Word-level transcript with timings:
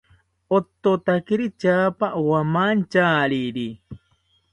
Ototakiri 0.57 1.45
tyaapa 1.59 2.07
owamantyariri 2.19 3.67